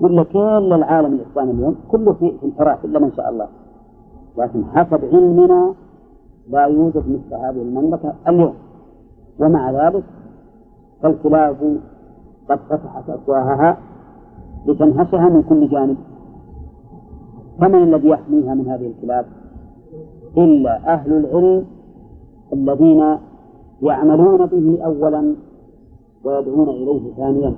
[0.00, 3.48] ولا كل العالم الإسلامي اليوم كله في انحراف إلا من شاء الله.
[4.38, 5.74] لكن حسب علمنا
[6.50, 8.54] لا يوجد مثل هذه المملكة اليوم.
[9.40, 10.04] ومع ذلك
[11.02, 11.78] فالكلاب
[12.50, 13.78] قد فتحت أفواهها
[14.66, 15.96] لتنهشها من كل جانب.
[17.60, 19.26] فمن الذي يحميها من هذه الكلاب؟
[20.36, 21.64] إلا أهل العلم
[22.52, 23.18] الذين
[23.82, 25.34] يعملون به أولا
[26.24, 27.54] ويدعون إليه ثانيا.